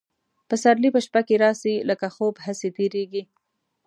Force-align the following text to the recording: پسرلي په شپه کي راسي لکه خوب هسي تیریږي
پسرلي 0.49 0.89
په 0.95 0.99
شپه 1.05 1.21
کي 1.27 1.35
راسي 1.43 1.75
لکه 1.89 2.07
خوب 2.15 2.35
هسي 2.45 2.69
تیریږي 2.77 3.23